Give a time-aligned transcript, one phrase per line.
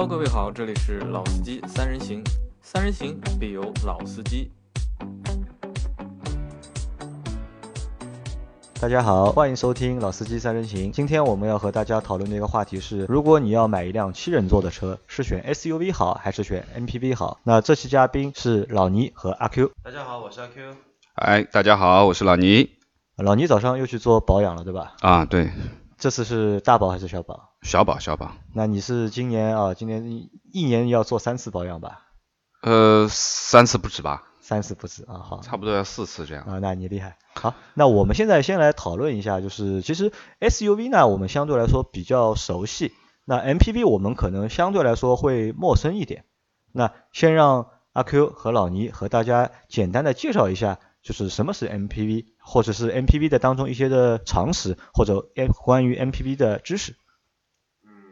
[0.00, 2.24] Hello，各位好，这里是老司机三人行，
[2.62, 4.50] 三人行必有老司机。
[8.80, 10.90] 大家好，欢迎收听老司机三人行。
[10.90, 17.38] 今天我们要和大家讨论的一个话题是：如果你要买一辆七人座的车，是选 SUV 好还是选 MPV 好？
[17.42, 19.70] 那这期嘉宾是老倪和阿 Q。
[19.84, 20.76] 大家好，我是阿 Q。
[21.16, 22.70] 哎，大家好，我是老倪。
[23.18, 24.94] 老倪早上又去做保养了，对吧？
[25.00, 25.50] 啊，对。
[25.98, 27.49] 这次是大保还是小保？
[27.62, 28.32] 小保，小保。
[28.54, 29.74] 那你是今年啊？
[29.74, 32.06] 今年一年要做三次保养吧？
[32.62, 34.24] 呃，三次不止吧？
[34.40, 36.58] 三次不止啊，好，差不多要四次这样啊。
[36.60, 37.16] 那你厉害。
[37.34, 42.92] 好，那我们现在先来讨论一下，就是其实 SUV 呢，我们相对来说比较熟悉，
[43.24, 46.24] 那 MPV 我们可能相对来说会陌生一点。
[46.72, 50.78] 那先让阿 Q 和老倪和大家简单的介绍一下。
[51.02, 55.30] 就是什么是 MPV，或者是 MPV 的当中一些的常识，或者
[55.64, 56.94] 关于 MPV 的知识。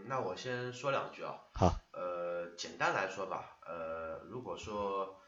[0.08, 1.38] 嗯，那我先说两句啊。
[1.54, 1.78] 好。
[1.92, 5.20] 呃，简单来说吧，呃，如果说，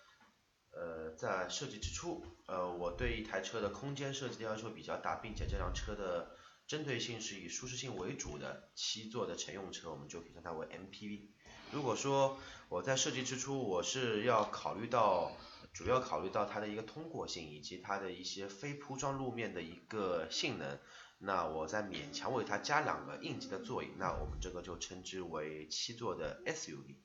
[0.72, 6.30] 呃，在设计之初，呃，我对一台车的空间设计的要求比较大，并且这辆车的
[6.66, 11.28] 针对性是以舒适性为主的七座的乘用车，我们就可以称它为 MPV。
[11.72, 15.32] 如果说我在设计之初，我是要考虑到。
[15.72, 20.80] 主要考虑到它的一个通过性以及它的一些非铺装路面的一个性能，
[21.22, 26.96] 那我再勉强为它加两个应急的座椅，那我们这个就称之为七座的 SUV，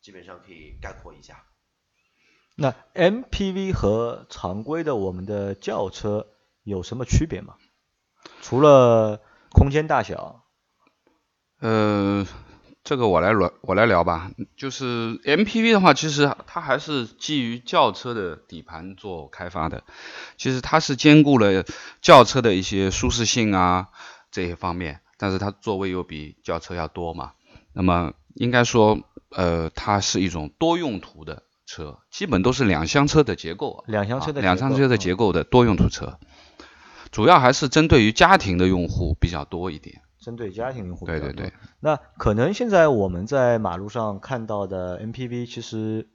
[0.00, 1.46] 基本上可以概括一下。
[2.56, 6.26] 那 MPV 和常规的我们的轿车
[6.64, 7.54] 有什么区别吗？
[8.42, 9.22] 除了
[9.52, 10.44] 空间大小？
[11.60, 12.26] 呃。
[12.82, 14.30] 这个我来聊，我来聊吧。
[14.56, 19.84] 就是 MPV 的话，其实它还是基于轿车的底盘做开发的。
[20.36, 21.64] 其实它是兼顾了
[22.00, 23.88] 轿车的一些舒适性啊
[24.32, 27.32] 这些方面，但是它座位又比轿车要多嘛。
[27.72, 28.98] 那么应该说，
[29.30, 33.84] 呃，它是一种多用途的车，基本都是两厢车的结构。
[33.86, 36.18] 两厢车的两厢车的结构的多用途车，
[37.12, 40.02] 主要还是针对于家庭的用户比较多一点。
[40.20, 41.52] 针对家庭用户，对对对。
[41.80, 46.08] 那可能现在我们在马路上看到的 MPV 其实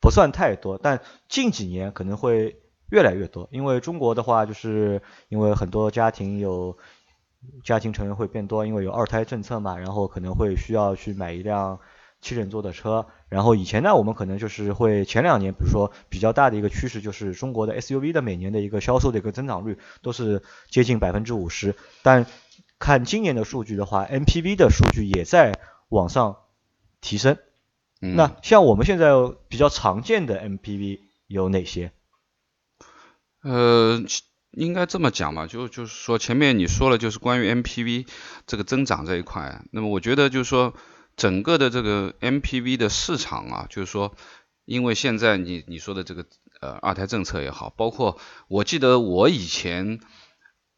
[0.00, 2.60] 不算太多，但近几年可能会
[2.90, 3.48] 越来越多。
[3.50, 6.78] 因为中国的话，就是因为很多家庭有
[7.64, 11.80] 家庭成员会变多，因为有二胎政策嘛，然后可能会需要去买一辆
[12.20, 13.06] 七人座的车。
[13.28, 22.26] 然后以前呢，我们可能就是会前两年，比如说比较大的一个趋势，就是中国的 SUV 的每年的一个销售的一个增长率都是接近百分之五十，但
[22.80, 25.60] 看今年的数据的话，MPV 的数据也在
[25.90, 26.38] 往上
[27.02, 27.36] 提升。
[28.00, 29.10] 那像我们现在
[29.48, 31.92] 比较常见的 MPV 有哪些？
[33.42, 34.02] 呃，
[34.52, 38.06] 应该这么讲嘛，就就是说前面你说了，就是关于 MPV
[38.46, 39.62] 这个增长这一块。
[39.70, 40.72] 那么我觉得就是说
[41.16, 44.16] 整个的这个 MPV 的市场啊，就是说
[44.64, 46.24] 因为现在你你说的这个
[46.62, 50.00] 呃二胎政策也好，包括我记得我以前。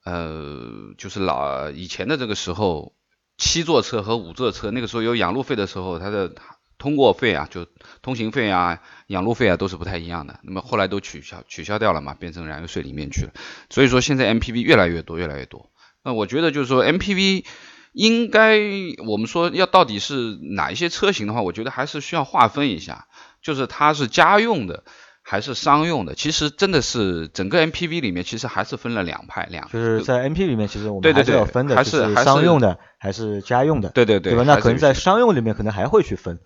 [0.05, 2.95] 呃，就是老以前的这个时候，
[3.39, 6.33] 七座车和五座车，那个时候有养路费的时候，它的
[6.79, 7.67] 通过费啊，就
[8.03, 10.41] 通行费啊、养路费啊，都是不太一样的。
[10.43, 13.33] 那么后来都取消取消掉了嘛，变成燃油税里面去了。
[13.71, 15.71] 所以说现在 MPV 越来越多，越来越多。
[16.03, 17.45] 那我觉得就是说 MPV
[17.93, 18.59] 应该
[19.07, 23.07] 我们说要到底是哪一些车型的话，我觉得还是需要划分一下，
[23.41, 24.83] 就是它是家用的。
[25.33, 29.67] 还是商用的，其实真的是整个 MPV 里面其实还是分了两派两。
[29.73, 33.89] 就是在 MPV 里面，其实我们还是要分的，还是商用的还是家用的。
[33.89, 34.33] 对对对。
[34.33, 34.45] 对吧？
[34.47, 36.39] 那可能在商用里面可能还会去分。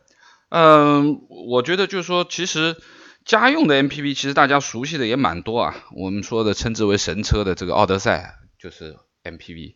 [0.51, 1.19] 嗯，
[1.51, 2.77] 我觉得就是说，其实
[3.25, 5.75] 家用的 MPV 其实大家熟悉的也蛮多啊。
[5.97, 9.75] 我们说的称之为神车的这个奥德赛就是 MPV。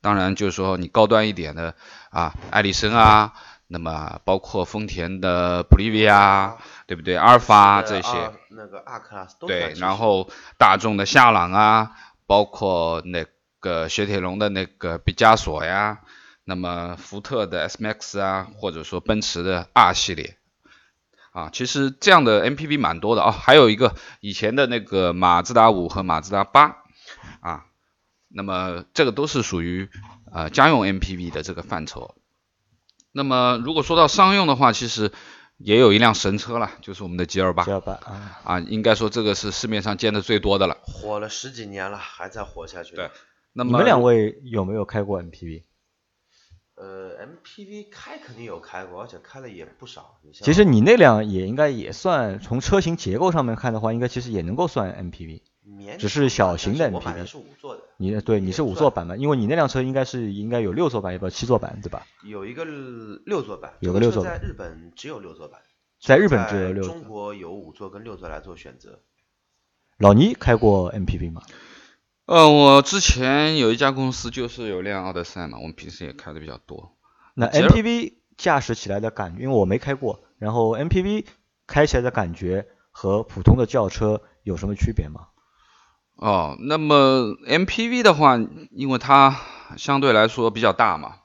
[0.00, 1.74] 当然就是说你高端一点的
[2.08, 3.34] 啊，艾力绅啊，
[3.66, 6.56] 那么包括丰田的普利维亚。
[6.86, 7.16] 对不对？
[7.16, 11.90] 阿尔法这些，那个 R Class 对，然后大众的夏朗啊，
[12.26, 13.26] 包括那
[13.58, 16.02] 个雪铁龙的那个毕加索呀，
[16.44, 20.38] 那么福特的 S Max 啊，或者说奔驰的 R 系列
[21.32, 26.76] 啊，其实这样的 MPV 蛮多的啊，还有一个以前的那个马自达五和马自达八
[27.40, 27.64] 啊，
[28.28, 29.90] 那么这个都是属于
[30.32, 32.14] 呃家用 MPV 的这个范畴。
[33.10, 35.10] 那么如果说到商用的话，其实。
[35.58, 37.64] 也有一辆神车了，就是我们的 G 二八。
[37.64, 40.76] G 二八啊，啊，应该说这个是市面上见的最多的了。
[40.82, 42.94] 火了十几年了，还在火下去。
[42.94, 43.10] 对，
[43.52, 45.62] 那么你们两位有没有开过 MPV？
[46.74, 50.20] 呃，MPV 开肯定有开过，而且开了也不少。
[50.34, 55.40] 其实你那辆也应该也算，从车型结构上面看的话，应该其实也能够算 MPV，
[55.98, 56.94] 只是小型的 MPV。
[56.94, 57.82] 我买的是五座的。
[57.96, 59.16] 你对你是五座版嘛？
[59.16, 62.06] 因为你那辆车应该是应该有六座版，也不七座版对吧？
[62.24, 65.60] 有一个六座版，有个六座版在日本只有六座版，
[66.00, 66.84] 在日本只有六。
[66.84, 69.00] 中国有五座跟六座来做选择。
[69.98, 71.42] 老倪开过 MPV 吗？
[72.26, 76.96] 呃，我之前有一家公司就是有辆奥德赛嘛，我们平时也开的比较多。
[77.34, 81.24] 那 MPV 驾驶起来的感觉，因为我没开过，然后 MPV
[81.66, 85.28] 开起来的感觉和普通的轿车有什么区别吗？
[86.16, 88.38] 哦，那么 MPV 的话，
[88.70, 89.38] 因为它
[89.76, 91.16] 相对来说比较大嘛，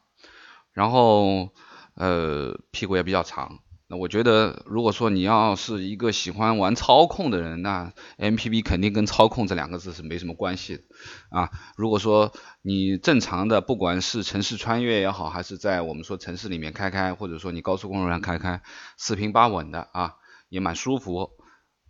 [0.73, 1.49] 然后
[1.95, 3.59] 呃屁股也比较长。
[3.87, 10.83] 那我觉得，如果说你要是一个喜欢玩操控的人，那 MPV 肯定跟操控这两个字是没什么关系的
[11.29, 11.49] 啊。
[11.75, 18.61] 如果说你正常的，不管是城市穿越也好，还是在我们说城市里面开开，或者说你高速公路上开开，
[18.95, 20.15] 四平八稳的啊，
[20.47, 21.31] 也蛮舒服。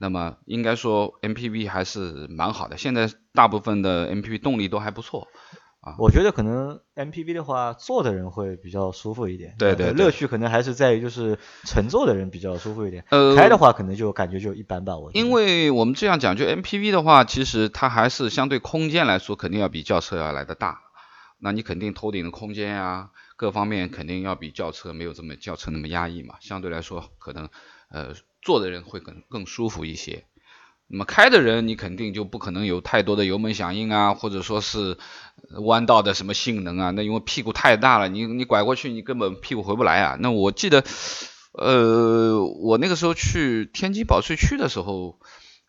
[0.01, 5.27] 那么应该说 MPV 还是蛮好的，现在大部分的 MPV 动力都还不错。
[5.81, 9.55] 啊，我觉得可能 MPV 的话，坐的人会比较舒服一点。
[9.57, 13.03] 对对，乐趣可能还是在于就是乘坐的人比较舒服一点。
[13.09, 14.97] 呃，开的话可能就感觉就一般吧。
[14.97, 20.81] 我因为我们这样讲，就 MPV 的话，其实它还是相对空间来说，肯定要比轿车要来的大。
[21.39, 26.35] 那你肯定头顶的空间啊，各方面肯定要比轿车没有这么轿车那么压抑嘛。
[26.41, 27.49] 相对来说，可能
[27.91, 30.25] 呃坐的人会更更舒服一些。
[30.93, 34.97] 那么开的人，你肯定就不可能有太多的油门响应啊，或者说是
[35.63, 36.91] 弯道的什么性能啊。
[36.91, 40.17] 那因为屁股太大了，你你拐过去，你根本屁股回不来啊。
[40.19, 40.83] 那我记得，
[41.53, 45.17] 呃，我那个时候去天津保税区的时候，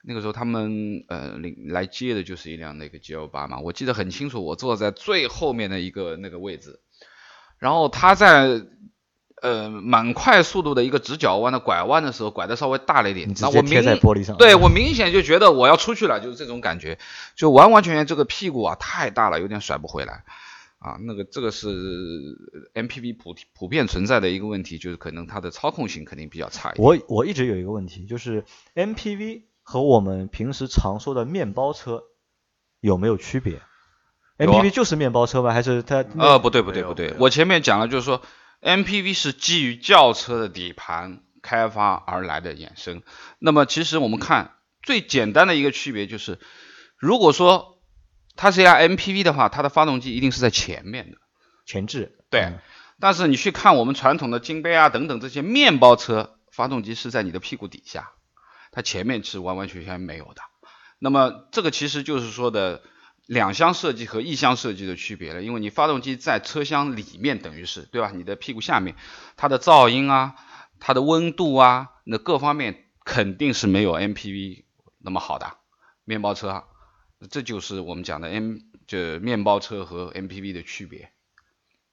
[0.02, 6.80] 那个时候他们呃领来接的就是一辆那个 G L 八嘛，我记得很清楚，我坐在最后面的一个那个位置，
[7.58, 8.62] 然后他在。
[9.42, 16.96] 呃，蛮快速度的一个直角弯的拐弯的时候，拐的稍微大了一点，那我贴在玻璃上，对我明显就觉得我要出去了，就是这种感觉，
[17.34, 20.22] 就完完全全这个屁股啊太大了，有点甩不回来
[20.78, 20.96] 啊。
[21.00, 21.68] 那个这个是
[22.72, 26.86] MPV 普普遍存在的一个问题，就是可能它的操控性肯定比较差一点。
[26.86, 28.44] 我我一直有一个问题，就是
[28.76, 32.04] MPV 和我们平时常说的面包车
[32.80, 33.60] 有没有区别
[34.38, 35.52] ？MPV 就是面包车吗？
[35.52, 36.04] 还是它？
[36.16, 38.22] 呃，不对不对不对，我前面讲了，就是说。
[38.62, 43.02] MPV 是基于轿车的底盘开发而来的衍生。
[43.40, 46.38] 那么，其实我们看最简单的一个区别就是，
[46.96, 47.82] 如果说
[48.36, 51.18] 它是一辆 MPV 的话，它的发动机一定是在前面的，
[51.66, 52.18] 前置。
[52.30, 52.52] 对。
[53.00, 58.12] 但是你去看我们传统的金杯啊等等这些面包车，发动机是在你的屁股底下，
[58.70, 60.42] 它前面是完完全全没有的。
[61.00, 62.80] 那么这个其实就是说的。
[63.26, 68.10] 两厢设计和一厢设计的区别了，因为你发动机在车厢里面，等于是对吧？
[68.14, 68.96] 你的屁股下面，
[69.36, 70.34] 它的噪音啊，
[70.80, 74.64] 它的温度啊，那各方面肯定是没有 MPV
[74.98, 75.56] 那么好的
[76.04, 76.64] 面包车，
[77.30, 78.56] 这就是我们讲的 M
[78.88, 81.10] 就面包车和 MPV 的区别。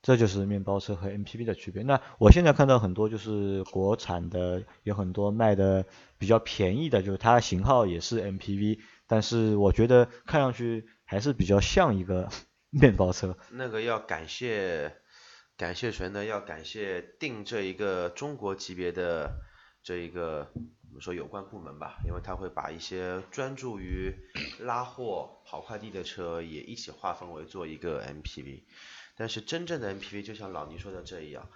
[0.02, 1.84] 这就是面包车和 MPV 的区别。
[1.84, 5.86] 那我现在看到很多就是国产的，有很多卖的
[6.18, 10.88] 比较便宜的，就是它型号也是 MPV，但是我觉得看上去。
[11.10, 12.30] 还是比较像一个
[12.70, 13.36] 面包车。
[13.50, 14.96] 那个要感谢
[15.58, 16.24] 感谢谁呢？
[16.24, 19.42] 要感谢定这一个中国级别的
[19.82, 24.14] 这一个我们说有关部门吧，因为他会把一些专注于
[24.62, 28.66] 拉货跑快递的车也一起划分为做一个 MPV。
[29.18, 31.50] 但是真正的 MPV 就像老倪说的这样，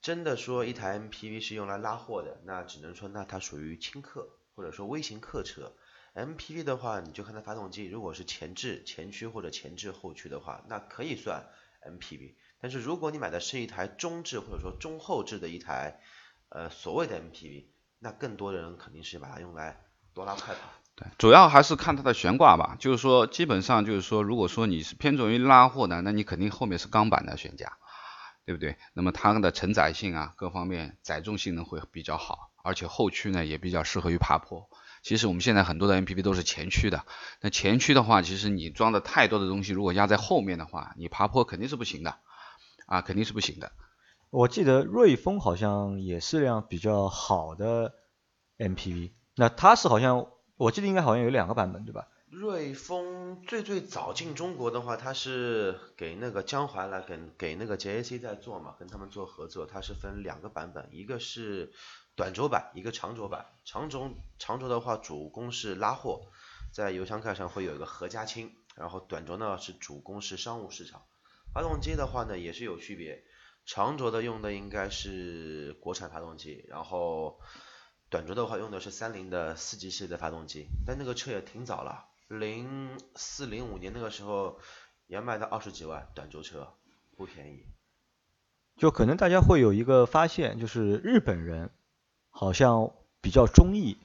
[0.00, 5.72] 真的说一台 MPV 是用来拉货的，那只能说那它属于轻客或者说微型客车。
[6.14, 11.46] MPV 的话，你就看它发动机，如果是前置前驱或者前置后驱的话，那可以算
[11.86, 12.34] MPV。
[12.60, 16.00] 但是如果你买的是一台中置或者说中后置的一台，
[16.50, 17.66] 呃，所谓的 MPV，
[17.98, 19.80] 那更多的人肯定是把它用来
[20.12, 20.60] 多拉快跑。
[20.94, 22.76] 对，主要还是看它的悬挂吧。
[22.78, 27.78] 就是说，基本上就是说，如果说你是偏重于拉货的，那你肯定后面是钢板的悬架，
[28.44, 28.76] 对不对？
[28.92, 34.68] 那么它的承载性啊，各方面载重性能会比较好，而且后驱呢也比较适合于爬坡。
[35.02, 37.04] 其实我们现在很多的 MPV 都是前驱的，
[37.40, 42.16] 那前驱的话，其实你装的太多的东西，如果压在后面的话，你爬坡肯定是不行的，
[42.86, 43.72] 啊，肯定是不行的。
[44.30, 47.92] 我记得瑞风好像也是辆比较好的
[48.58, 52.06] MPV，那它是好像，我记得应该好像有两个版本，对吧？
[52.32, 61.72] 瑞风最最早进中国的话，它是给那个江淮来跟给那个 JAC 在做嘛，跟他们做合作，它是分两个版本，一个是。
[62.14, 66.26] 短轴版一个长轴版，长轴长轴的话主攻是拉货，
[66.70, 71.00] 在油箱盖上会有一个合家亲，然后短轴呢是主攻是商务市场。
[71.54, 73.24] 发动机的话呢也是有区别，
[73.64, 77.40] 长轴的用的应该是国产发动机，然后
[78.10, 84.58] 短轴的话用的是三菱的四 G 系的发动机，但那个车也挺早了，零四零五年那个时候
[85.06, 86.74] 也卖到二十几万，短轴车
[87.16, 87.66] 不便宜。
[88.76, 91.70] 就可能大家会有一个发现，就是日本人
[92.30, 93.98] 好像比较中意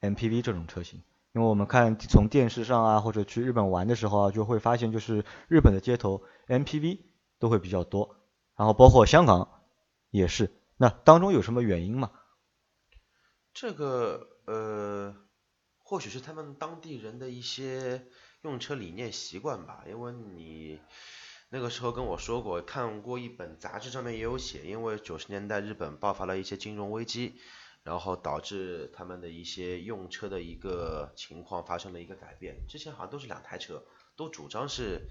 [0.00, 1.02] MPV 这种车型，
[1.32, 7.00] 因为我们看从电视上啊，或者去日本玩的时候啊，就会发现就是日本的街头 MPV
[7.40, 8.16] 都会比较多，
[8.56, 9.62] 然后包括香港
[10.10, 10.52] 也是。
[10.76, 12.12] 那当中有什么原因吗？
[13.52, 15.14] 这个呃，
[15.94, 18.08] 或许是他们当地人的一些
[18.42, 20.80] 用车理念习惯吧，因为你。
[21.50, 27.36] 那个时候跟我说过，看过一本杂志，上面也有写，因为九十年代日本爆发了一些金融危机，
[27.84, 32.66] 然后导致他们的一些用车的一个情况发生了一个改变。
[32.66, 33.84] 之前好像都是两台车，
[34.16, 35.08] 都主张是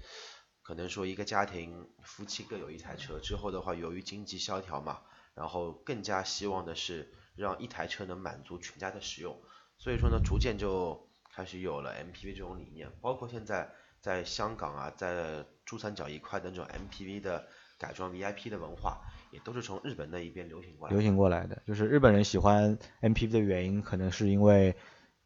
[0.60, 3.18] 可能说一个家庭夫妻各有一台车。
[3.18, 5.00] 之后的话，由于经济萧条嘛，
[5.34, 9.40] 然后更加希望的是让一台车能满足全家的使用。
[9.78, 13.70] 所以说呢，逐渐就开始有了 MPV 这种理念，包括现在。
[14.04, 17.46] 在香港啊，在珠三角一块的那种 MPV 的
[17.78, 19.00] 改装 VIP 的文化，
[19.30, 20.92] 也都是从日本那一边流行过来。
[20.92, 24.76] 流行过来的，就是日本人喜欢 MPV 的原因，可能是因为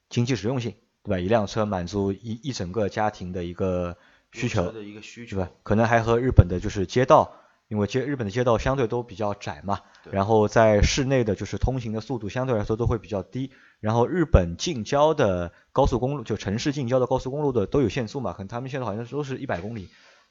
[0.09, 1.19] 经济实用性，对吧？
[1.19, 3.97] 一辆车满足一一整个家庭的一个
[4.31, 5.51] 需求，对吧？
[5.65, 7.35] 可能还和日本的就是街道，
[7.69, 13.51] 因为街日本的街道相对都比较窄嘛，然后在室内的就是通行的速度相对来说都会比较低。
[13.81, 19.89] 然后日本近郊的高速公路，就城市近郊的高速公路的都有限速嘛，可能他们现在好像都是一百公里，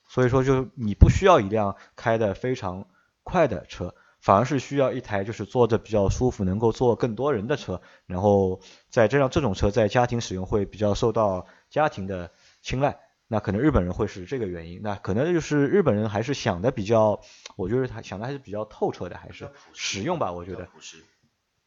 [0.10, 2.88] 所以说就你不需要一辆开的非常
[3.24, 7.80] 快的车，反而是需要一台就是坐着比较舒服，能够坐更多人的车。
[8.08, 12.98] 然后在这辆这种车在家庭使用会比较受到家庭的青睐，
[13.28, 14.82] 那可能日本人会是这个原因。
[14.82, 17.20] 那可能就是日本人还是想的比较，
[17.56, 20.68] 我觉得他想的还是比较透彻的，还是实用吧，我觉得。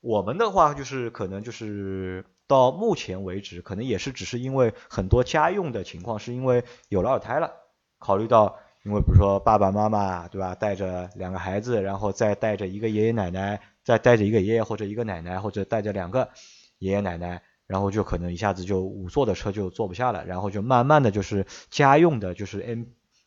[0.00, 7.52] 我们的话就是可能就是到目前为止，可能也是只是因为很多家用的情况，是因为有了二胎了，
[7.98, 16.30] 考虑到因为比如说爸爸妈妈对吧，带着两个孩子，然后再带着一个爷爷奶奶，再带着一个爷爷或者一个奶奶，或者带着两个
[16.78, 22.60] 爷爷奶奶，然后就可能一下子就五座的车就坐不下了，然后就慢慢的就是家用的就是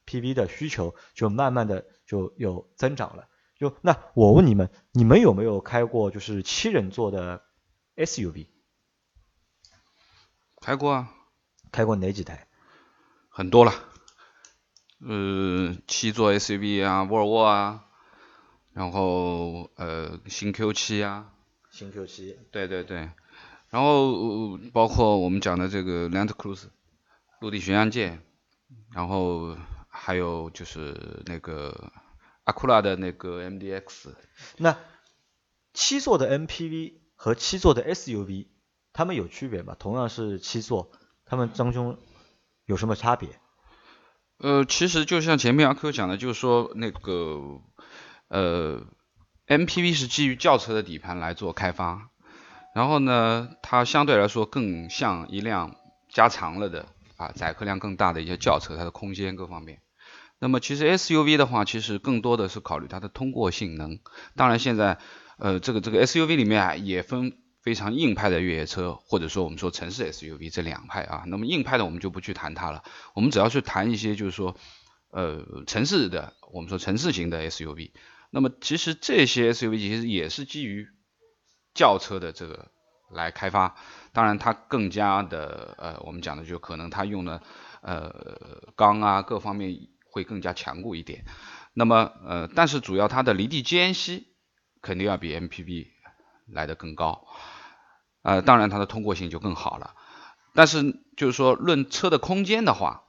[0.05, 3.29] MPV 的需求就慢慢的就有增长了。
[3.57, 7.41] 就那我问你们，你们有没有开过就是七人座的
[7.95, 8.47] SUV？
[10.59, 11.13] 开过啊。
[11.71, 12.45] 开过哪几台？
[13.29, 13.71] 很多了。
[14.99, 17.85] 呃，七座 SUV 啊，沃尔沃啊，
[18.73, 21.31] 然后呃新 Q 七啊。
[21.71, 22.37] 新 Q 七。
[22.51, 23.09] 对对对。
[23.73, 26.69] 然后包括我们讲的这个 Land Cruiser，
[27.39, 28.21] 陆地巡洋舰，
[28.91, 29.57] 然后
[29.89, 31.91] 还有就是那个。
[32.45, 34.09] 阿库拉的那个 MDX，
[34.57, 34.77] 那
[35.73, 38.47] 七座的 MPV 和七座的 SUV，
[38.91, 39.77] 它们有区别吗？
[39.79, 40.91] 同样是七座，
[41.23, 41.97] 它们当中
[42.65, 43.29] 有什么差别？
[44.39, 47.61] 呃，其实就像前面阿 Q 讲的，就是说那个
[48.27, 48.85] 呃
[49.47, 52.09] MPV 是基于轿车的底盘来做开发，
[52.73, 55.75] 然后呢，它相对来说更像一辆
[56.09, 56.87] 加长了的
[57.17, 59.79] 啊载客量更大的一些轿车，它的空间各方面。
[60.39, 63.99] 那么其实 SUV 的话，其实更多的是考虑它的通过性能。
[64.35, 64.97] 当然现在，
[65.37, 71.23] 呃，这个这个 SUV 里面啊，也分非常硬派的越野车，或者说我们说城市 SUV 这两派啊。
[71.27, 74.57] 那么硬派的我们就不去谈它了，我们只要去谈一些就是说，
[75.11, 77.91] 呃，城市的我们说城市型的 SUV。
[78.29, 80.87] 那么其实这些 SUV 其实也是基于
[81.73, 82.67] 轿车的这个
[83.09, 83.75] 来开发。
[84.11, 87.41] 当然它更加的呃，我们讲的就可能它用的
[87.81, 89.89] 呃钢啊各方面。
[90.15, 91.25] 会更加强固一点，
[91.73, 94.27] 那么呃，但是主要它的离地间隙
[94.79, 95.87] 肯定要比 MPV
[96.45, 97.25] 来的更高，
[98.21, 99.95] 呃，当然它的通过性就更好了。
[100.53, 103.05] 但是就是说论车的空间的话，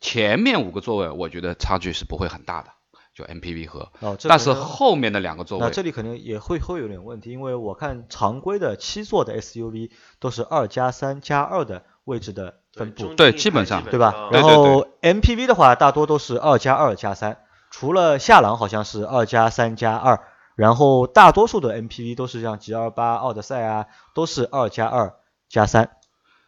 [0.00, 2.73] 前面五个座位我觉得差距是不会很大的，
[3.14, 3.90] 就 MPV 和，
[4.28, 12.56] 但是后面的两个座位，那这里可能也会会有点问题，因为我看常规的七座的 SUV 都是二加三加二的位置的。
[12.74, 14.30] 分布对，基本上对吧？
[14.32, 17.38] 然后 MPV 的话，大多都是二加二加三，
[17.70, 20.20] 除了夏朗好像是二加三加二，
[20.56, 25.14] 然后大多数的 MPV 都是像 G 二八、奥德赛啊，都是二加二
[25.48, 25.90] 加三。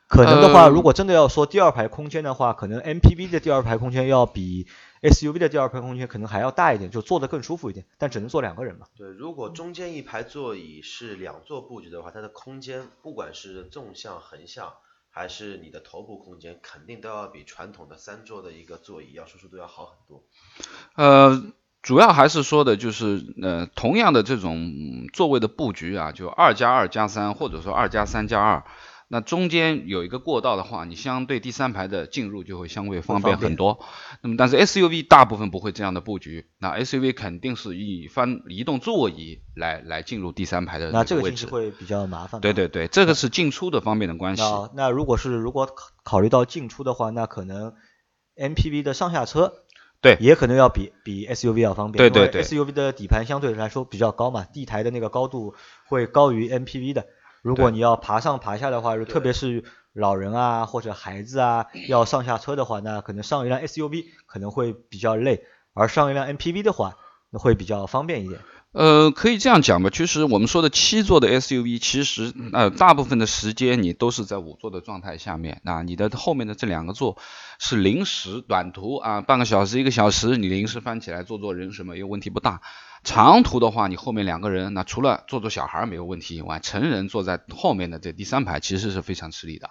[0.08, 4.66] 可能的话，如果真的要说第二排空间的话，可能 MPV 的第二排空间要比
[5.08, 8.86] SUV 的第二排空间可能还要大一点，就坐得更舒服一点，但只能坐两个人嘛。
[8.96, 14.72] 对，如果中间一排座椅是两座布局的话，它的空间不管是纵向、横向。
[15.18, 20.22] 还是你的头部空间肯定都要比传统的三座的一个座椅要舒适度要好很多。
[20.94, 21.42] 呃，
[21.80, 28.66] 主要还是说的就是呃，同样的这种座位的布局啊，就二加二加三或者说二加三加二，
[29.08, 33.78] 那中间有一个过道的话，你相对第三排的进入就会相对方便很多。
[34.20, 41.46] 那么但是 SUV 大部分不会这样的布局，那 SUV 肯定是以翻移动座椅来来进入第三排的那这个位置。
[41.46, 42.40] 会比较麻烦。
[42.40, 44.42] 对对对，这个是进出的方面的关系。
[44.42, 47.74] 那那如果是如果考考虑到进出的话，那可能
[48.36, 49.52] MPV 的上下车。
[50.02, 51.96] 对，也可能要比比 SUV 要方便。
[51.98, 55.54] 对对对，SUV 的底盘相对来说比较高嘛，地台的那个高度
[55.86, 57.06] 会高于 MPV 的。
[57.46, 59.62] 如果你要爬上爬下的话，特别是
[59.92, 66.96] 老人啊或者孩子啊要上下车的话，那可能上一辆 SUV 可能会比较累，而上一辆 MPV 的话，
[67.30, 68.40] 那会比较方便一点。
[68.72, 77.16] 呃，可以这样讲吧，其实我们说的七座的 SUV，其实呃大部分的时间你都是在五座的状态下面，那你的后面的这两个座
[77.60, 82.60] 是临时短途啊，半个小时一个小时你临时翻起来坐坐人什么又问题不大。
[83.06, 89.70] 长途的话，你后面两个人，那除了坐坐小孩没有问题以外，成人坐在后面的这第三排其实是非常吃力的。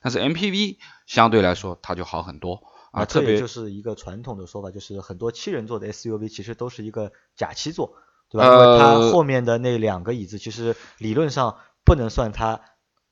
[0.00, 7.96] 但是 MPV 相对来说它就好很多啊，特别就是一个传统的说法，就是很多七人座的 SUV 其实都是一个假七座。
[8.30, 8.44] 对吧？
[8.44, 12.60] 因为它后面的那两个椅子，其实理论上不能算它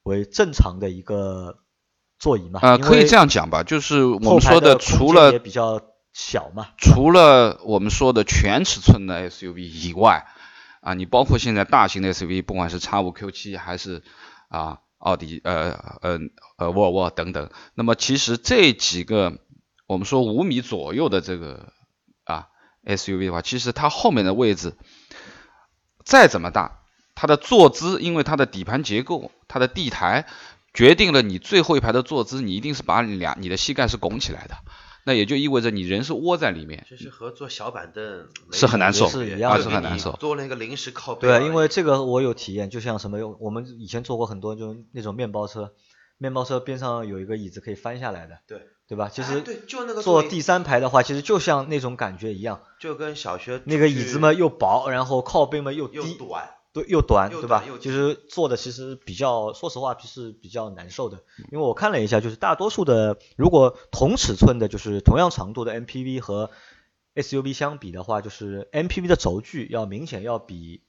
[0.02, 1.56] 为正常的一个
[2.18, 2.60] 座椅嘛。
[2.60, 5.80] 啊，可以这样讲吧，就是我们说的除了也比较
[6.18, 10.26] 小嘛，除了我们说的全尺寸的 SUV 以外，
[10.80, 14.02] 啊，你包括现在大型的 SUV，不管是叉五 Q 七还是
[14.48, 16.18] 啊奥迪呃呃
[16.56, 19.40] 呃沃尔沃等等，那么其实这几个
[19.86, 21.70] 我们说五米左右的这个
[22.24, 22.46] 啊
[22.86, 24.74] SUV 的话，其实它后面的位置。
[26.02, 26.78] 再怎么大，
[27.14, 30.26] 它的坐姿，因为它的底盘结构，它的地台
[30.72, 34.56] 决定了你最后一排的坐姿，你一定是把两你的膝盖是拱起来的，
[35.06, 36.84] 那也就意味着你人是窝在里面。
[36.88, 40.12] 其实和坐小板凳是很难受，是一样，是很难受。
[40.20, 41.28] 做了一个临时靠背。
[41.28, 45.72] 对，因为这个我有体验，就像什么，我们以前坐过很多就那种面包车，
[46.18, 48.40] 面包车边上有一个椅子可以翻下来的。
[48.46, 48.60] 对。
[48.88, 49.08] 对吧？
[49.12, 56.50] 其实对，就那个坐第三排的话，其实就像那种感觉一样，就跟小学那个椅子嘛又薄，然后靠背嘛又低，短，
[56.82, 57.64] 对，又短，对吧？
[57.80, 61.24] 其实做的其实比较，说实话是比较难受的。
[61.50, 66.50] 因为我看了一下，就是大多数的，如果同尺寸的，就是同样长度的 MPV 和
[67.14, 70.82] SUV 相比的话，就是 MPV 的轴距要明显要比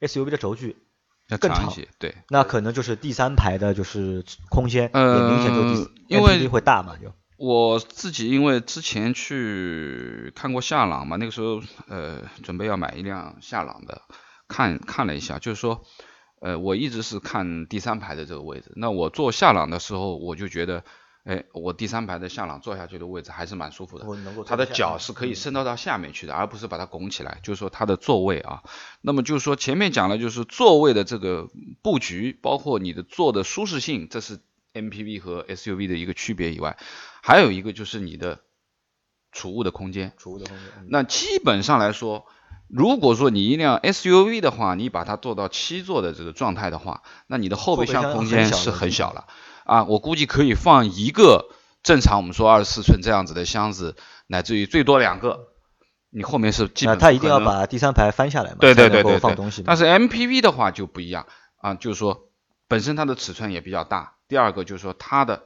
[0.00, 0.76] SUV 的轴距。
[1.38, 14.02] 更长一些，对，那可能就是第三排的，就是空间也明显就因为会大嘛，就我自己因为之前去看过夏朗嘛，那个时候呃准备要买一辆夏朗的，
[14.50, 15.84] 看看了一下，就是说
[16.40, 20.84] 呃我一直是看第三排的这个位置，那我坐下朗的时候我就觉得。
[21.22, 24.06] 哎，我第三排的下朗坐下去的位置还是蛮舒服的，
[24.46, 27.40] 他的脚是可以伸到到下面去的，而不是把它拱起来。
[27.42, 28.62] 就是说它的座位啊，
[29.02, 31.50] 那么就是说前面讲了，就是座位的这个
[31.82, 34.40] 布局，包括你的坐的舒适性，这是
[34.72, 36.78] MPV 和 SUV 的一个区别以外，
[37.22, 38.40] 还有一个就是你的
[39.30, 40.14] 储物的空间。
[40.16, 40.66] 储物的空间。
[40.88, 42.24] 那基本上来说，
[42.72, 49.26] 如果说你一辆 SUV 的话，你把它做到七座的这个状态的话，那你的后备箱空间是很小了。
[49.64, 51.48] 啊，我估计可以放一个
[51.82, 55.48] 正常我们说二十四寸这样子的箱子，乃至于最多两个。
[56.12, 58.56] 你后面是基本他一定要把第三排翻下来嘛？
[58.60, 59.62] 对对对对放东西。
[59.64, 61.26] 但是 MPV 的话就不一样
[61.58, 62.30] 啊，就是说
[62.66, 65.44] 本身它的尺寸也比较大，第二个就是说它的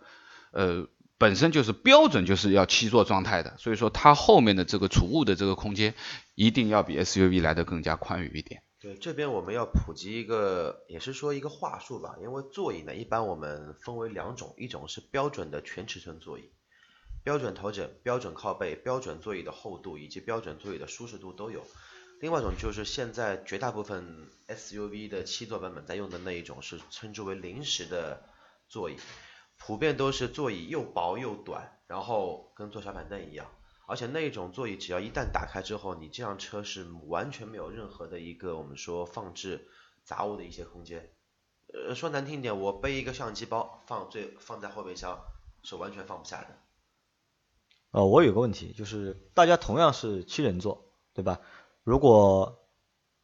[0.52, 0.86] 呃
[1.24, 5.94] 本身就是标准就是要七座状态的，所以说它后面的这个储物的这个空间
[6.34, 8.62] 一定要比 SUV 来的更加宽裕一点。
[8.78, 12.16] 对，这边我们要普及一个，也是说一个话术吧。
[12.20, 16.52] 因为座椅呢，一般我们分为两种，一种是标准的全尺寸座椅，
[17.22, 21.64] 标准头枕、标准靠背、标准座椅的厚度以及标准座椅的舒适度都有。
[22.20, 28.22] 另外一种就是现在绝大部分 SUV 的七座版本在用的那一种，是称之为临时的
[28.68, 28.96] 座椅，
[29.58, 33.50] 普遍都是座椅又薄又短，然后跟坐小板凳一样。
[33.86, 39.68] 而且那种座椅只要一旦打开之后，你这辆车是完全没有任何的一个我们说放置
[40.04, 41.10] 杂物的一些空间。
[41.72, 45.18] 呃，说难听点，我背一个相机包放最放在后备箱
[45.62, 46.58] 是完全放不下的。
[47.90, 51.40] 呃，我有个问题，就是大家同样是七人座，对吧？
[51.82, 52.66] 如果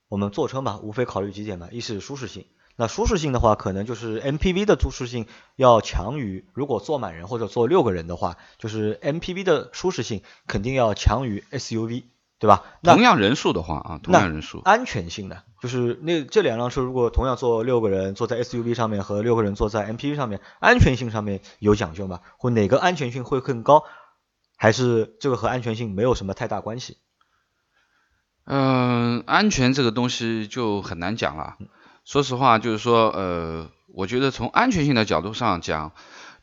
[0.08, 2.46] 我们坐车嘛，无非考虑几点嘛，一是舒适性。
[2.80, 12.04] 那舒适性的话，可能就是 MPV 的舒适性要强于，如果坐满人或者坐六个人的话，就是 MPV 的舒适性肯定要强于 SUV，
[12.38, 12.64] 对吧？
[12.82, 14.62] 同样人数的话啊，同样人数。
[14.64, 15.42] 安全性呢？
[15.60, 22.20] 就是那这两辆车如果同样坐六个人坐在 SUV 上面和六个人坐在 MPV 上面，安全性上面有讲究吗？
[22.38, 23.84] 或哪个安全性会更高？
[24.56, 26.96] 还是这个和安全性没有什么太大关系？
[28.44, 31.58] 嗯，安全这个东西就很难讲了。
[32.04, 35.92] 说实话，就是说，呃，我觉得从安全性的角度上讲，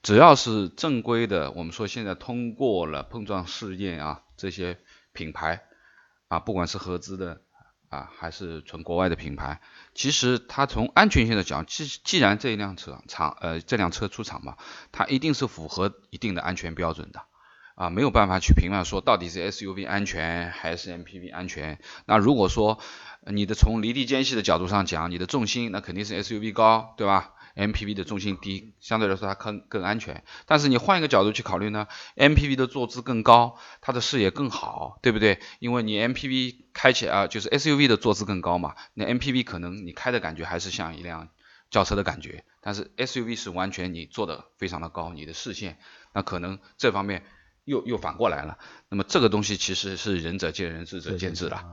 [0.02, 4.78] 只要是正规的，我们说现在通过了碰撞试验啊，这些
[5.12, 5.63] 品牌
[6.28, 7.41] 啊，不管是合资的
[7.89, 9.60] 啊，还是纯国外的品牌，
[9.93, 14.56] 其实它从安全性的讲，既既然这一辆车厂呃这辆车出厂嘛，
[14.91, 17.22] 它一定是符合一定的安全标准的
[17.76, 21.80] 啊，没有办法去评判说到底是 SUV 安全还是 MPV 安全。
[22.06, 22.80] 那如果说
[23.32, 30.24] 你的从离地间隙的角度上讲，你的重心那肯定是 SUV 高，对吧？MPV 的重心低，相对来说它更更安全。
[30.46, 35.40] 但是你换一个角度去考虑呢，MPV 的坐姿更高，它的视野更好，对不对？
[35.60, 41.30] 因为你 MPV 开起来啊，就是 SUV 的坐姿更高嘛，那 MPV 可能你开的感觉还是像一辆
[41.72, 45.80] 轿车的感觉，但是 SUV 是完全你坐的非常的高，你的视线，
[46.13, 47.26] 那可能这方面
[47.66, 48.60] 又又反过来了。
[48.90, 51.66] 那么这个东西其实是仁者见仁，智者见智了。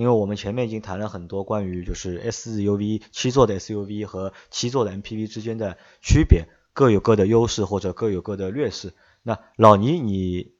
[0.00, 8.94] 因为我们前面已经谈了很多关于就是 SUV 七座的 SUV 和七座的 MPV 之间的区别，各有各的优势或者各有各的劣势。
[9.22, 10.54] 那老倪，你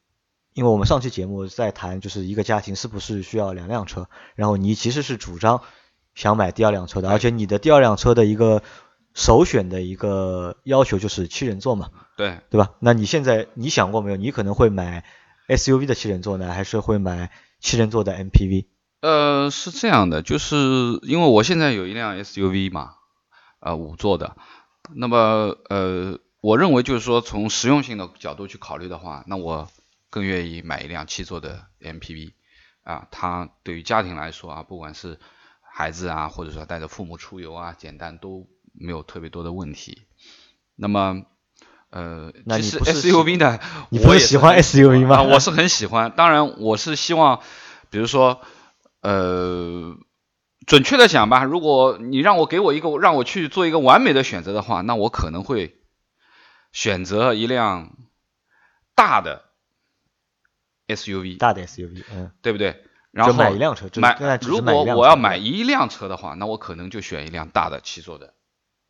[0.53, 5.63] 因为我们上期节目在谈就是一个家庭是不是需要两辆车，然后你其实是主张
[6.15, 8.63] 想买第二辆车的，而且你的第二辆车的一个
[9.15, 12.75] 首选的一个要求就是七人座嘛，对对吧？
[12.79, 14.17] 那你现在你想过没有？
[14.17, 15.07] 你可能会买
[15.49, 18.67] SUV 的七人座呢，还是会买七人座的 MPV？
[19.01, 20.57] 呃，是这样的，就是
[21.03, 22.97] 因为我现在有一辆 SUV 嘛，
[23.61, 24.37] 呃，五座的，
[24.95, 29.69] 那么呃，我认为就是说从实用性的角度去考虑的话，那我
[30.11, 32.33] 更愿意买一辆七座的 MPV，
[32.85, 35.19] 啊，它对于家庭来说啊，不管是
[35.63, 40.03] 孩子啊，或者说带着父母出游啊，简单都没有特别多的问题。
[40.77, 41.23] 那么
[41.89, 43.59] 呃，其实 SUV 呢，
[43.89, 45.23] 你不是喜欢 SUV 吗？
[45.23, 47.41] 我是很喜欢，当然我是希望，
[47.89, 48.43] 比如说。
[49.01, 49.97] 呃，
[50.67, 55.81] 准确的讲吧，如果你让我给我一个让我去做一个完美的选择的话，那我可能会
[56.73, 57.97] 选择一辆
[58.95, 59.45] 大的
[60.87, 62.85] SUV，大的 SUV，嗯，对不对？
[63.11, 68.35] 然后买一辆车，买如果我要买一辆车的话，那我可能就选一辆大的七座的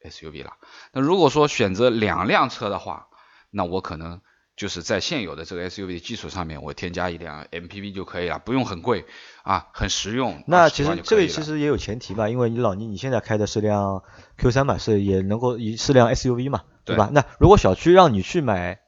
[0.03, 0.55] SUV 了。
[0.92, 3.09] 那如果说选择两辆车的话，
[3.51, 4.20] 那我可能。
[4.61, 9.07] 就是在现有的这个 SUV 的基础上面，我添加一辆 MPV 就可以了，不用很贵
[9.42, 10.44] 啊，很实用。
[10.46, 14.03] 那其实这个其实也有前提吧，因为你老倪你现在开的是辆
[14.37, 17.09] Q3 嘛，是也能够一是辆 SUV 嘛，对吧？
[17.11, 18.81] 那如果小区让你去买，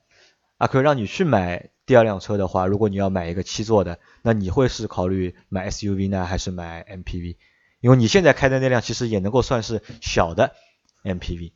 [0.59, 7.39] 啊，可以让你去买第二辆车的话，如果你要买一个七座的，那你会是考虑买 SUV 呢，还是买 MPV？
[7.81, 10.53] 因为你现在开的那辆其实也能够算是小的
[11.03, 11.53] MPV。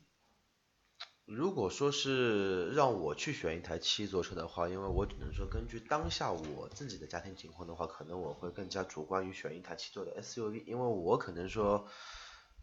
[1.27, 11.89] 如果说是让我去选一台七座车的话，因为我只能说根据当下我自己的家庭情况的话，可能我会更加主观于选一台七座的 SUV，因为我可能说，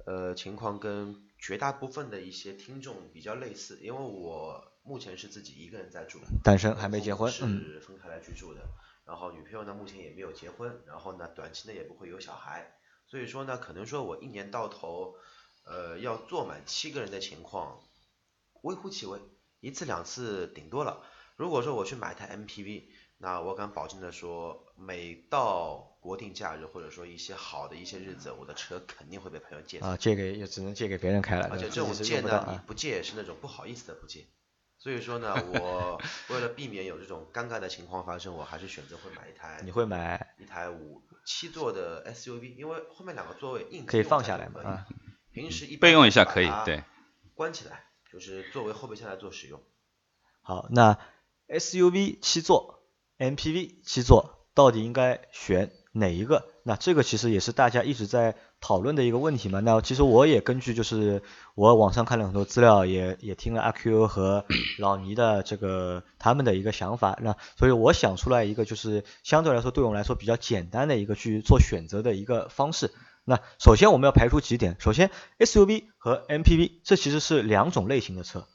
[0.06, 8.62] 呃，情况跟绝大部分的一些听众比较类似，因为我目前是自己一个人在住，单身还没结婚，是分开来居住的，
[9.06, 12.73] 然后女朋友呢目前也没有结婚，然后呢短期内也不会有小孩，
[13.08, 15.15] 所以说呢可能说我一年到头，
[15.65, 17.82] 呃，要坐满七个人的情况。
[18.63, 19.19] 微乎其微，
[19.60, 21.04] 一次两次顶多了。
[21.36, 22.84] 如果说我去买一台 MPV，
[23.17, 29.80] 那我敢保证的说，每到国定假日或者说一些好的一些日子，我的车肯定会被朋友借。
[29.80, 31.49] 啊，借给也只能借给别人开了。
[31.52, 34.26] 而且这种借呢，你不借是那种不好意思的不借。
[34.78, 39.60] 所以说呢，我 为了避免有这种尴尬的情况发生，我还是选择会买一台。
[39.63, 44.86] 你会买一台五七座的 SUV，因为后面两个座位硬可以放下来嘛啊。
[45.32, 46.84] 平时一备用一下可以，对。
[47.34, 47.86] 关起来。
[48.13, 49.60] 就是作为后备箱来做使用。
[50.43, 50.99] 好，那
[51.47, 52.84] SUV 七座
[53.17, 56.45] ，MPV 七座，到底应该选哪一个？
[56.63, 59.60] 那这个其实也是大家一直在讨论的一个问题嘛。
[59.62, 61.23] 那其实我也根据就是
[61.56, 64.45] 我网上看了很多资料，也也听了阿 Q 和
[64.78, 72.91] 老倪的这个他们的一个想法，那所以我想出来一个就是相对来说对我们来说比较简单的一个去做选择的一个方式。
[73.26, 75.10] 那首先我们要排除几点，首先
[75.40, 78.48] SUV 和 MPV 这其实是两种类型的车，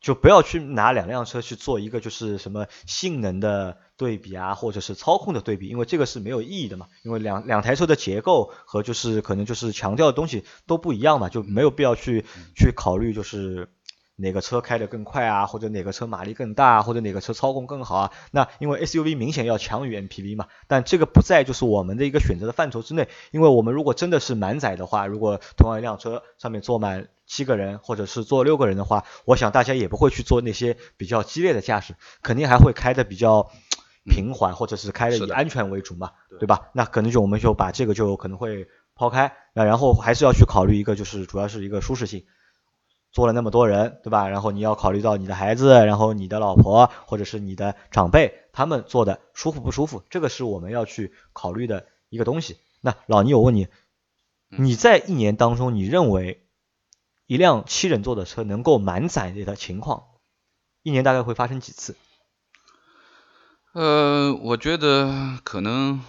[0.00, 12.24] 就不要去拿两辆车去做一个就是什么性能的对比啊，或者是操控的对比，因为这个是没有意义的嘛，因为两两台车的结构和就是可能就是强调的东西都不一样嘛，就没有必要去
[12.54, 13.68] 去考虑就是。
[14.16, 18.12] 哪个车开得更快啊，或者哪个车马力更大，或者哪个车操控更好啊？
[18.30, 23.08] 那因为 SUV 明显要强于 MPV 嘛，但这个不在就是我们的一个选择的范畴之内。
[23.32, 33.50] 因为我们如果真的是满载的话，如果同样一辆车上面坐满七个人，或者是坐六个人的话，我想大家也不会去做那些比较激烈的驾驶，肯定还会开的比较
[34.04, 36.68] 平缓，或者是开的以安全为主嘛，对吧？
[36.72, 42.24] 那可能就我们就把这个就可能会抛开，那然后还是要去考虑一个就是主要是一个舒适性。
[43.14, 44.28] 坐了那么多人，对吧？
[44.28, 52.58] 然后你要考虑到你的孩子，然后你的老婆或者是你的长辈，他们坐的舒服不舒服，这个是我们要去考虑的一个东西。
[52.80, 53.68] 那老倪，我问你，
[54.48, 56.44] 你在一年当中，你认为
[57.26, 60.06] 一辆七人座的车能够满载的情况，
[60.82, 61.94] 一年大概会发生几次？
[63.74, 66.00] 呃，我觉得可能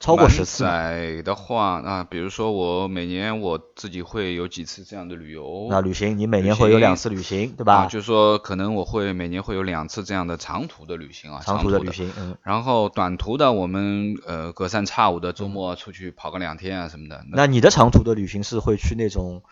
[0.00, 0.70] 超过十次吗。
[0.70, 5.66] 载的话，那，比如说我每年我自己会有几次这样的旅游。
[5.70, 7.74] 那旅行，你每年会有两次旅行，对吧？
[7.74, 12.36] 啊，就是说可能我会每年会有两次这样的长途的旅行啊，长途的旅行，嗯。
[12.42, 17.24] 然后短途的，我们呃隔三差五的周末出去跑个两天啊什么的。
[17.32, 19.42] 那你的长途的旅行是会去那种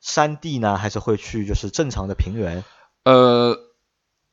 [0.00, 2.64] 山地呢，还是会去就是正常的平原？
[3.04, 3.58] 呃。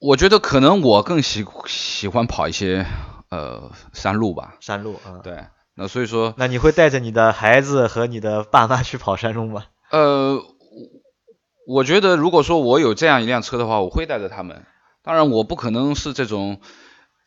[0.03, 2.87] 我觉得可能我更喜喜欢跑一些
[3.31, 4.55] 呃山路吧。
[4.59, 5.45] 山路，嗯，对。
[5.73, 9.65] 那所以说，那你会带着你的孩子和你的爸妈去跑山路吗？
[9.89, 10.39] 呃，
[11.65, 14.63] 我觉得如果说我有这样一辆车的话，我会带着他们。
[15.01, 16.59] 当然，我不可能是这种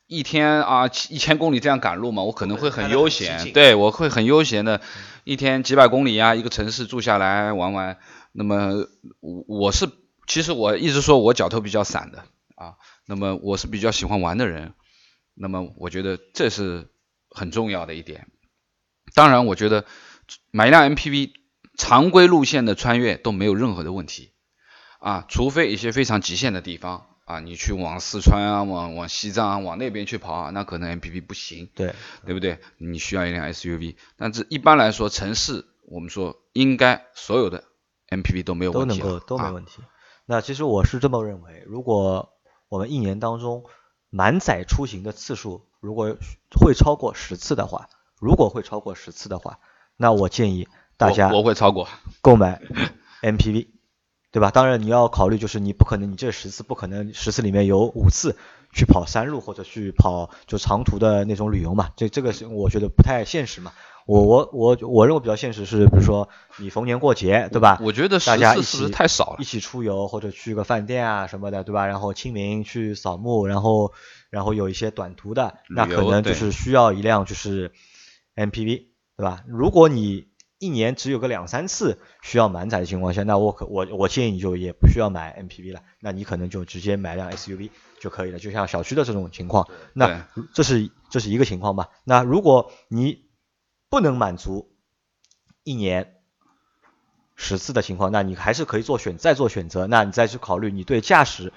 [0.07, 3.53] 一天啊一千公里这样赶路嘛，我可能会很悠闲。
[3.53, 4.81] 对，我会很悠闲的，
[5.25, 7.97] 一天几百公里啊，一个城市住下来玩玩。
[8.33, 8.87] 那么
[9.21, 9.89] 我我是
[10.27, 12.25] 其实我一直说我脚头比较散的。
[12.57, 12.75] 啊，
[13.07, 14.75] 那么我是比较喜欢玩的人，
[15.35, 16.89] 那么我觉得这是
[17.31, 18.29] 很重要的一点。
[19.15, 19.85] 当然，我觉得
[20.51, 21.33] 买一辆 MPV
[21.77, 24.33] 常规路线的穿越都没有任何的问题
[24.99, 31.95] 啊，除非一些非常极限的地方啊，你去往四川啊，往往西藏啊，往那边去跑啊，那可能 MPV 不行，对
[32.25, 32.59] 对不对？
[32.79, 37.65] 你需要一辆 SUV，但是一般来说，城市我们说应该所有的
[38.09, 39.83] MPV 都没有问题，都能够都没问题。
[40.27, 42.31] 那其实我是这么认为，如果
[42.69, 43.65] 我们一年当中
[44.15, 46.17] 满载出行的次数，如果
[46.53, 47.89] 会超过十次的话，
[48.21, 49.59] 如果会超过十次的话，
[49.97, 51.89] 那我建议大家我会超过
[52.21, 52.63] 购买
[53.23, 53.67] MPV，
[54.31, 54.53] 对吧？
[54.53, 58.37] 当然你要考虑，就是你不可能，你这十次不可能十次里面有五次
[58.73, 63.73] 去跑山路或者去跑就长途的那种旅游嘛，这这个是我觉得不太现实嘛。
[64.07, 67.79] 我我我我认为比较现实是，比如说你逢年过节，对吧？
[67.81, 71.87] 我觉得大家一起太少了，一起出游或者去个饭店啊什么的，对吧？
[71.87, 73.93] 然后清明去扫墓，然后
[74.31, 77.73] 然后有一些短途的，那可能就是需要一辆就是
[78.37, 78.87] MPV，
[79.17, 79.43] 对吧？
[79.49, 80.27] 如果你
[80.59, 91.89] 一年只有个两三次需要满载的情况下，那我可我我建议你就也不需要买 MPV 了，那你可能就直接买辆 SUV 就可以了，就像小区的这种情况，那这是这是一个情况吧？
[92.05, 93.24] 那如果你
[93.95, 94.75] 不能满足
[95.63, 96.17] 一年
[97.37, 101.53] 十次的情况，那你还是可以做选再做选择，那你再去考虑你对驾驶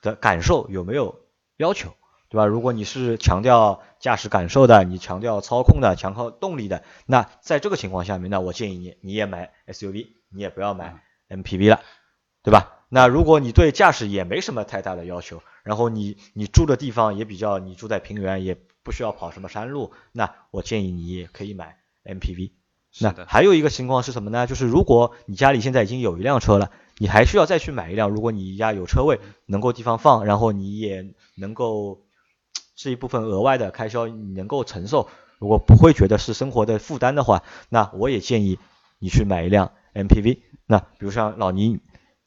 [0.00, 1.20] 的感受有没有
[1.58, 1.94] 要求，
[2.30, 2.46] 对吧？
[2.46, 11.82] 如果你是强调驾驶感受的，你强调操控的，强调动力的，那在这个情况下面，那我建议你你也买 SUV，你也不要买 MPV 了，
[12.42, 12.78] 对吧？
[12.88, 18.56] 那如果你对驾驶也没什么太大的要求，然后你你住的地方也比较，你住在平原也。
[18.88, 22.52] 不需要跑什么山路，那我建议你也可以买 MPV。
[23.00, 24.46] 那还有一个情况是什么呢？
[24.46, 28.08] 就是如果你家里现在已经有一辆车了，你还需要再去买一辆。
[28.08, 31.04] 如果你家有车位，能够地方放，然后你也
[31.36, 32.00] 能够
[32.76, 38.58] 这一部分额外的开销你能够承受，如果不会觉得是生活的负担的话，那我也建议
[38.98, 40.38] 你去买一辆 MPV。
[40.64, 41.78] 那比如像老倪，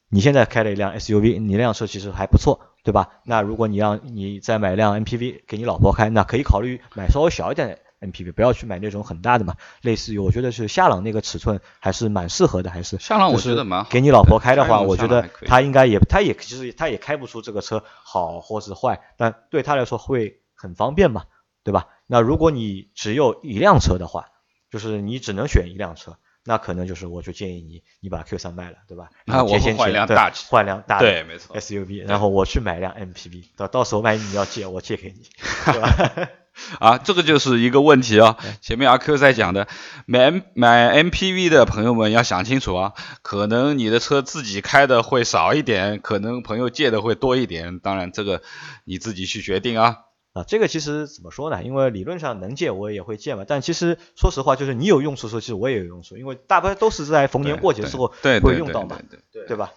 [0.08, 2.60] 你现在开了一辆 SUV，你那辆车其实还不错。
[2.82, 3.08] 对吧？
[3.24, 9.54] 那如果你让你再买辆 MPV 给你老婆开，那可以考虑买稍微小一点的 MPV，不要去买那种很大的嘛。
[9.82, 21.24] 类似于我觉得是夏朗那个尺寸还是蛮适合的，还是夏朗我觉得蛮给你老婆开的话，我觉得她应该也她也其实她也开不出这个车好或是坏，但对她来说会很方便嘛，
[21.62, 21.86] 对吧？
[22.08, 24.26] 那如果你只有一辆车的话，
[24.70, 26.16] 就是你只能选一辆车。
[26.44, 29.08] 那可能就是，我就建议你，你把 Q 三卖了，对吧？
[29.24, 35.22] 那我换一辆大，换辆大，对，没错，SUV，然后我去买辆 MPV，到到时候万一你要借，我借给你，
[35.72, 36.28] 对吧？
[36.80, 38.36] 啊，这个就是一个问题啊。
[38.60, 39.68] 前面阿 Q 在讲的，
[40.04, 48.42] 买买 MPV 的朋友们要想清楚啊，可能你的车自己开的会少一点，可能朋友借的会多一点，当然这个
[48.84, 49.96] 你自己去决定啊。
[50.32, 51.62] 啊，这个其实怎么说呢？
[51.62, 58.98] 因为理论上能借我也会借嘛，但其实说实话，就是你有用处的时候，其实我也有用处，因为大部分都是在逢年过节的时候会用到嘛，
[59.46, 59.72] 对吧？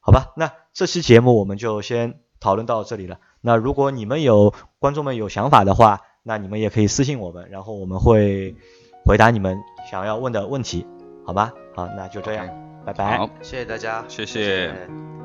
[0.00, 3.18] 好吧，那这期节目我们就先讨论到这里了。
[3.42, 8.56] 那如果你们有观众们有想法的话，那你们也可以私信我们，然后我们会
[9.04, 9.58] 回答你们
[9.90, 10.86] 想要问的问题，
[11.26, 11.52] 好吧？
[11.74, 12.48] 好，那就这样，
[12.86, 13.18] 拜拜。
[13.18, 15.19] 好，谢谢大家，谢谢。